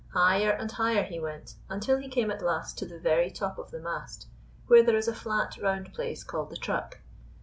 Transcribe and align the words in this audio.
Higher 0.13 0.49
and 0.49 0.71
higher 0.71 1.03
he 1.03 1.19
went 1.19 1.53
until 1.69 1.97
he 1.99 2.09
came 2.09 2.31
at 2.31 2.41
last 2.41 2.75
to 2.79 2.87
the 2.87 2.97
very 2.97 3.29
top 3.29 3.59
of 3.59 3.69
the 3.69 3.79
mast, 3.79 4.25
where 4.65 4.81
there 4.81 4.97
is 4.97 5.07
a 5.07 5.13
flat, 5.13 5.57
round 5.59 5.93
place 5.93 6.23
called 6.23 6.49
the 6.49 6.57
truck. 6.57 6.97